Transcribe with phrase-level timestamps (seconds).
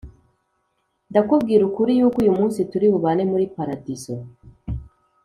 [1.11, 4.13] ndakubwira ukuri, yuko uyu munsi turi bubane muri paradiso